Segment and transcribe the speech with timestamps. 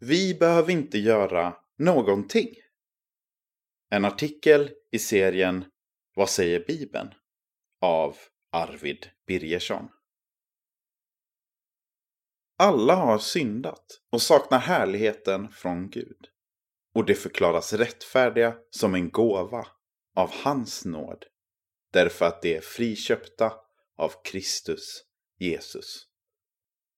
[0.00, 2.48] Vi behöver inte göra någonting.
[3.90, 5.64] En artikel i serien
[6.14, 7.14] Vad säger Bibeln?
[7.80, 8.16] av
[8.52, 9.88] Arvid Birgersson.
[12.58, 16.28] Alla har syndat och saknar härligheten från Gud.
[16.94, 19.66] Och det förklaras rättfärdiga som en gåva
[20.14, 21.24] av hans nåd.
[21.92, 23.52] Därför att de är friköpta
[23.96, 25.04] av Kristus
[25.38, 26.06] Jesus.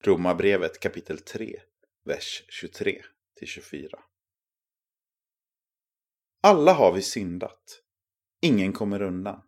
[0.02, 1.60] Romarbrevet kapitel 3,
[2.11, 3.02] vers 23
[3.36, 3.98] till 24.
[6.42, 7.83] Alla har vi syndat.
[8.42, 9.42] Ingen kommer undan.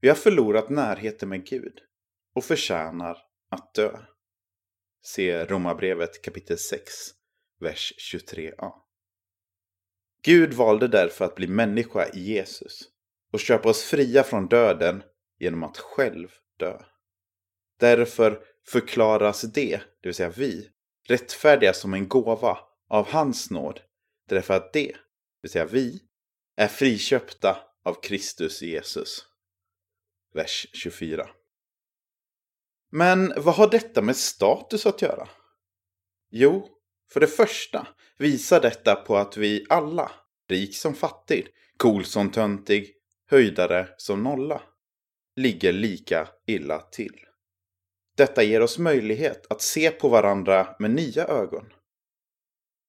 [0.00, 1.78] Vi har förlorat närheten med Gud
[2.34, 3.18] och förtjänar
[3.50, 3.98] att dö.
[5.02, 6.92] Se Romarbrevet kapitel 6,
[7.60, 8.72] vers 23a.
[10.24, 12.88] Gud valde därför att bli människa i Jesus
[13.32, 15.02] och köpa oss fria från döden
[15.38, 16.28] genom att själv
[16.58, 16.82] dö.
[17.78, 20.72] Därför förklaras det, det vill säga vi,
[21.08, 23.80] rättfärdiga som en gåva av hans nåd.
[24.28, 24.96] Därför att det, det
[25.42, 26.02] vill säga vi,
[26.56, 29.26] är friköpta av Kristus Jesus.
[30.34, 31.28] Vers 24.
[32.90, 35.28] Men vad har detta med status att göra?
[36.30, 36.68] Jo,
[37.12, 37.86] för det första
[38.18, 40.12] visar detta på att vi alla,
[40.48, 42.94] rik som fattig, cool som töntig,
[43.30, 44.62] höjdare som nolla,
[45.36, 47.26] ligger lika illa till.
[48.16, 51.72] Detta ger oss möjlighet att se på varandra med nya ögon.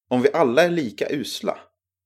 [0.09, 1.59] Om vi alla är lika usla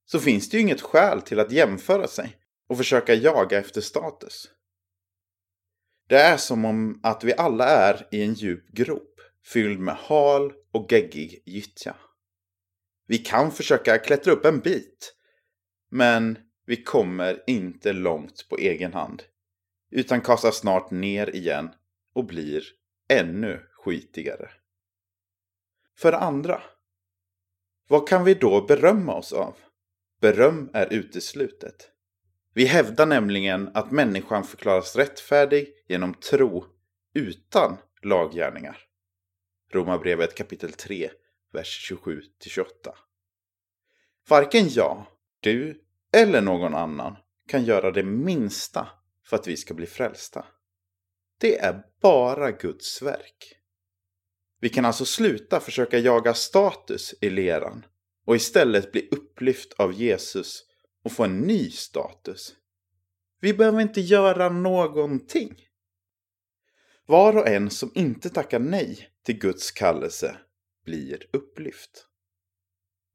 [0.04, 2.36] så finns det ju inget skäl till att jämföra sig
[2.68, 4.50] och försöka jaga efter status.
[6.08, 10.52] Det är som om att vi alla är i en djup grop fylld med hal
[10.72, 11.96] och geggig gyttja.
[13.06, 15.14] Vi kan försöka klättra upp en bit,
[15.90, 19.22] men vi kommer inte långt på egen hand,
[19.90, 21.70] utan kastas snart ner igen
[22.14, 22.62] och blir
[23.08, 24.50] ännu skitigare.
[25.98, 26.62] För det andra,
[27.88, 29.56] vad kan vi då berömma oss av?
[30.20, 31.90] Beröm är uteslutet.
[32.54, 36.64] Vi hävdar nämligen att människan förklaras rättfärdig genom tro
[37.14, 38.78] utan laggärningar.
[39.72, 41.10] Romarbrevet kapitel 3,
[41.52, 42.64] vers 27-28.
[44.28, 45.06] Varken jag,
[45.40, 47.16] du eller någon annan
[47.48, 48.88] kan göra det minsta
[49.24, 50.44] för att vi ska bli frälsta.
[51.40, 53.54] Det är bara Guds verk.
[54.60, 57.84] Vi kan alltså sluta försöka jaga status i leran
[58.26, 60.64] och istället bli upplyft av Jesus
[61.04, 62.54] och få en ny status.
[63.40, 65.56] Vi behöver inte göra någonting.
[67.06, 70.36] Var och en som inte tackar nej till Guds kallelse
[70.84, 72.06] blir upplyft.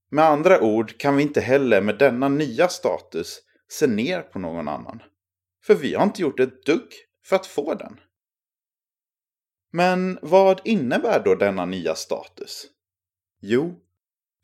[0.09, 4.67] Med andra ord kan vi inte heller med denna nya status se ner på någon
[4.67, 5.01] annan.
[5.63, 6.93] För vi har inte gjort ett dugg
[7.25, 7.99] för att få den.
[9.75, 12.65] Men vad innebär då denna nya status?
[13.41, 13.81] Jo,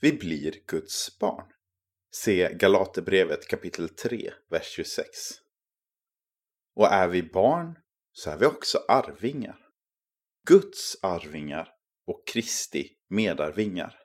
[0.01, 1.45] vi blir Guds barn.
[2.11, 5.07] Se Galaterbrevet kapitel 3, vers 26.
[6.75, 7.77] Och är vi barn
[8.11, 9.57] så är vi också arvingar.
[10.47, 11.69] Guds arvingar
[12.07, 13.99] och Kristi medarvingar.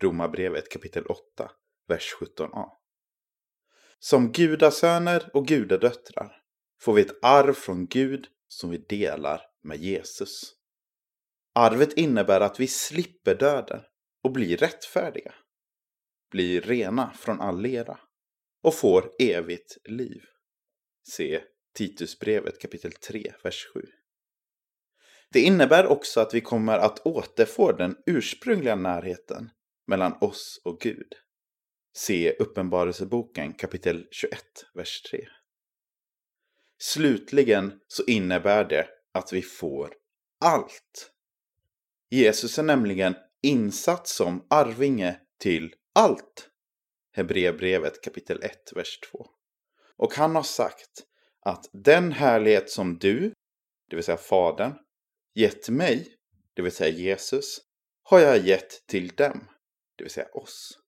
[0.00, 1.50] Romarbrevet kapitel 8,
[1.88, 2.68] vers 17a.
[3.98, 6.42] Som gudasöner och gudadöttrar
[6.80, 10.54] får vi ett arv från Gud som vi delar med Jesus.
[11.54, 13.80] Arvet innebär att vi slipper döden
[14.24, 15.34] och blir rättfärdiga.
[16.30, 18.00] Blir rena från all lera
[18.62, 20.22] och får evigt liv.
[21.08, 21.42] Se
[21.74, 23.80] Titusbrevet kapitel 3, vers 7.
[25.32, 29.50] Det innebär också att vi kommer att återfå den ursprungliga närheten
[29.86, 31.12] mellan oss och Gud.
[31.96, 34.42] Se Uppenbarelseboken kapitel 21,
[34.74, 35.28] vers 3.
[36.78, 39.94] Slutligen så innebär det att vi får
[40.40, 41.12] allt.
[42.10, 46.50] Jesus är nämligen insatt som arvinge till allt.
[47.12, 49.26] Hebreerbrevet kapitel 1, vers 2.
[49.96, 51.04] Och han har sagt
[51.40, 53.32] att den härlighet som du,
[53.88, 54.74] det vill säga Fadern,
[55.34, 56.16] gett mig,
[56.54, 57.60] det vill säga Jesus,
[58.02, 59.48] har jag gett till dem,
[59.96, 60.78] det vill säga oss.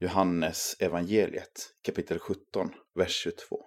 [0.00, 3.64] Johannes evangeliet kapitel 17, vers 22.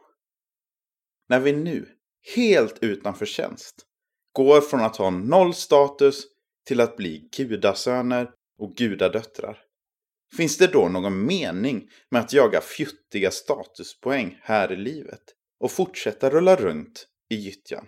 [1.27, 2.00] När vi nu,
[2.35, 3.75] helt utan förtjänst,
[4.33, 6.23] går från att ha noll status
[6.67, 9.57] till att bli gudasöner och gudadöttrar,
[10.37, 15.23] finns det då någon mening med att jaga fjuttiga statuspoäng här i livet
[15.59, 17.87] och fortsätta rulla runt i gyttjan?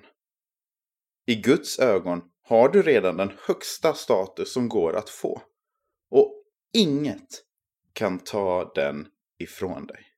[1.25, 5.41] I Guds ögon har du redan den högsta status som går att få.
[6.11, 6.43] Och
[6.73, 7.43] inget
[7.93, 9.07] kan ta den
[9.39, 10.12] ifrån dig.